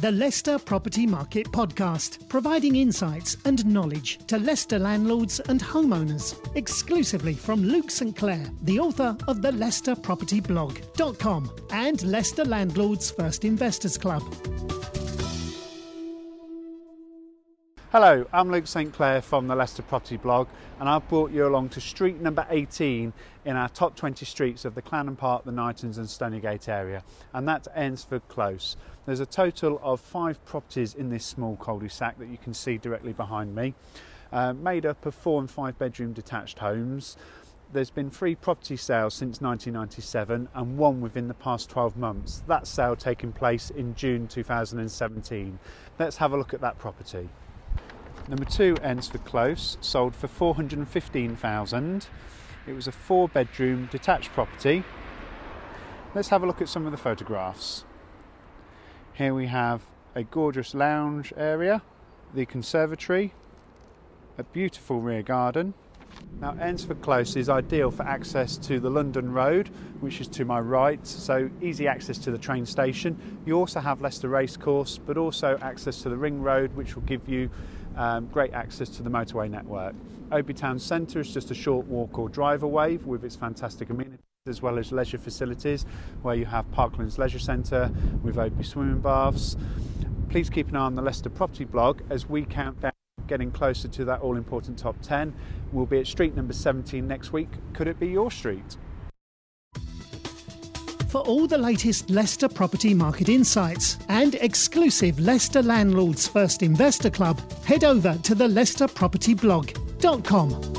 the 0.00 0.12
Leicester 0.12 0.58
Property 0.60 1.06
Market 1.06 1.50
Podcast, 1.50 2.28
providing 2.28 2.76
insights 2.76 3.36
and 3.44 3.66
knowledge 3.66 4.18
to 4.28 4.38
Leicester 4.38 4.78
landlords 4.78 5.40
and 5.40 5.60
homeowners, 5.60 6.38
exclusively 6.54 7.34
from 7.34 7.64
Luke 7.64 7.90
St 7.90 8.14
Clair, 8.14 8.46
the 8.62 8.78
author 8.78 9.16
of 9.26 9.42
the 9.42 9.50
Leicester 9.50 9.96
Property 9.96 10.40
Blog.com 10.40 11.50
and 11.72 12.00
Leicester 12.04 12.44
Landlords 12.44 13.10
First 13.10 13.44
Investors 13.44 13.98
Club. 13.98 14.22
Hello, 17.90 18.26
I'm 18.34 18.50
Luke 18.50 18.66
St 18.66 18.92
Clair 18.92 19.22
from 19.22 19.48
the 19.48 19.54
Leicester 19.54 19.80
Property 19.80 20.18
Blog, 20.18 20.46
and 20.78 20.90
I've 20.90 21.08
brought 21.08 21.30
you 21.30 21.46
along 21.46 21.70
to 21.70 21.80
street 21.80 22.20
number 22.20 22.46
18 22.50 23.14
in 23.46 23.56
our 23.56 23.70
top 23.70 23.96
20 23.96 24.26
streets 24.26 24.66
of 24.66 24.74
the 24.74 24.82
Clarendon 24.82 25.16
Park, 25.16 25.46
the 25.46 25.52
Knightons, 25.52 25.96
and 25.96 26.06
Stoneygate 26.06 26.68
area, 26.68 27.02
and 27.32 27.48
that's 27.48 27.66
Eynsford 27.74 28.20
Close. 28.28 28.76
There's 29.06 29.20
a 29.20 29.26
total 29.26 29.80
of 29.82 30.02
five 30.02 30.44
properties 30.44 30.92
in 30.92 31.08
this 31.08 31.24
small 31.24 31.56
cul 31.56 31.78
de 31.78 31.88
sac 31.88 32.18
that 32.18 32.28
you 32.28 32.36
can 32.36 32.52
see 32.52 32.76
directly 32.76 33.14
behind 33.14 33.54
me, 33.54 33.72
uh, 34.34 34.52
made 34.52 34.84
up 34.84 35.06
of 35.06 35.14
four 35.14 35.40
and 35.40 35.50
five 35.50 35.78
bedroom 35.78 36.12
detached 36.12 36.58
homes. 36.58 37.16
There's 37.72 37.88
been 37.88 38.10
three 38.10 38.34
property 38.34 38.76
sales 38.76 39.14
since 39.14 39.40
1997 39.40 40.50
and 40.54 40.76
one 40.76 41.00
within 41.00 41.26
the 41.26 41.32
past 41.32 41.70
12 41.70 41.96
months. 41.96 42.42
That 42.48 42.66
sale 42.66 42.96
taking 42.96 43.32
place 43.32 43.70
in 43.70 43.94
June 43.94 44.28
2017. 44.28 45.58
Let's 45.98 46.18
have 46.18 46.34
a 46.34 46.36
look 46.36 46.52
at 46.52 46.60
that 46.60 46.78
property. 46.78 47.30
Number 48.28 48.44
two, 48.44 48.74
Eynsford 48.82 49.24
Close, 49.24 49.78
sold 49.80 50.14
for 50.14 50.28
415,000. 50.28 52.06
It 52.66 52.72
was 52.74 52.86
a 52.86 52.92
four 52.92 53.26
bedroom 53.26 53.88
detached 53.90 54.32
property. 54.32 54.84
Let's 56.14 56.28
have 56.28 56.42
a 56.42 56.46
look 56.46 56.60
at 56.60 56.68
some 56.68 56.84
of 56.84 56.92
the 56.92 56.98
photographs. 56.98 57.86
Here 59.14 59.32
we 59.32 59.46
have 59.46 59.80
a 60.14 60.24
gorgeous 60.24 60.74
lounge 60.74 61.32
area, 61.38 61.80
the 62.34 62.44
conservatory, 62.44 63.32
a 64.36 64.42
beautiful 64.42 65.00
rear 65.00 65.22
garden. 65.22 65.72
Now, 66.40 66.52
Eynsford 66.52 67.02
Close 67.02 67.34
is 67.34 67.48
ideal 67.48 67.90
for 67.90 68.04
access 68.04 68.56
to 68.58 68.78
the 68.78 68.90
London 68.90 69.32
Road, 69.32 69.70
which 70.00 70.20
is 70.20 70.28
to 70.28 70.44
my 70.44 70.60
right, 70.60 71.04
so 71.04 71.50
easy 71.60 71.88
access 71.88 72.16
to 72.18 72.30
the 72.30 72.38
train 72.38 72.64
station. 72.64 73.40
You 73.44 73.56
also 73.58 73.80
have 73.80 74.00
Leicester 74.00 74.28
Racecourse, 74.28 74.98
but 74.98 75.16
also 75.16 75.58
access 75.60 76.02
to 76.02 76.08
the 76.08 76.16
Ring 76.16 76.40
Road, 76.40 76.76
which 76.76 76.94
will 76.94 77.02
give 77.02 77.28
you 77.28 77.50
um, 77.96 78.26
great 78.28 78.52
access 78.52 78.88
to 78.90 79.02
the 79.02 79.10
motorway 79.10 79.50
network. 79.50 79.94
Oadby 80.30 80.56
Town 80.56 80.78
Centre 80.78 81.20
is 81.20 81.34
just 81.34 81.50
a 81.50 81.54
short 81.54 81.86
walk 81.86 82.18
or 82.18 82.28
drive 82.28 82.62
away 82.62 82.98
with 82.98 83.24
its 83.24 83.34
fantastic 83.34 83.90
amenities 83.90 84.20
as 84.46 84.62
well 84.62 84.78
as 84.78 84.92
leisure 84.92 85.18
facilities 85.18 85.84
where 86.22 86.34
you 86.34 86.46
have 86.46 86.64
Parklands 86.70 87.18
Leisure 87.18 87.38
Centre 87.38 87.90
with 88.22 88.36
Oadby 88.36 88.64
swimming 88.64 89.00
baths. 89.00 89.56
Please 90.30 90.48
keep 90.48 90.68
an 90.68 90.76
eye 90.76 90.80
on 90.80 90.94
the 90.94 91.02
Leicester 91.02 91.28
Property 91.28 91.64
blog 91.64 92.00
as 92.08 92.28
we 92.28 92.44
count 92.44 92.80
down 92.80 92.92
getting 93.28 93.52
closer 93.52 93.88
to 93.88 94.04
that 94.06 94.20
all 94.20 94.36
important 94.36 94.78
top 94.78 95.00
10. 95.02 95.34
We'll 95.72 95.86
be 95.86 96.00
at 96.00 96.06
street 96.06 96.34
number 96.34 96.52
17 96.52 97.06
next 97.06 97.32
week. 97.32 97.50
Could 97.74 97.86
it 97.86 98.00
be 98.00 98.08
your 98.08 98.30
street? 98.30 98.76
For 101.08 101.20
all 101.22 101.46
the 101.46 101.56
latest 101.56 102.10
Leicester 102.10 102.48
property 102.48 102.92
market 102.92 103.30
insights 103.30 103.96
and 104.08 104.34
exclusive 104.36 105.18
Leicester 105.18 105.62
Landlords 105.62 106.28
First 106.28 106.62
Investor 106.62 107.08
Club, 107.08 107.40
head 107.62 107.84
over 107.84 108.18
to 108.24 108.34
the 108.34 108.46
leicesterpropertyblog.com. 108.46 110.77